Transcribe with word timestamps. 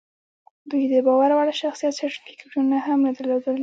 دوی 0.69 0.83
د 0.91 0.93
باور 1.07 1.31
وړ 1.33 1.47
شخصیت 1.61 1.93
سرټیفیکټونه 1.99 2.75
هم 2.85 2.99
نه 3.05 3.11
درلودل 3.17 3.57